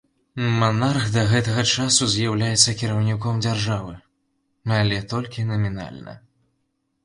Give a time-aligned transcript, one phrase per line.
[0.61, 3.95] Манарх да гэтага часу з'яўляецца кіраўніком дзяржавы,
[4.81, 6.21] але толькі намінальна.